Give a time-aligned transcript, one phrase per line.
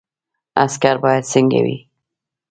[0.63, 1.77] عسکر باید څنګه وي؟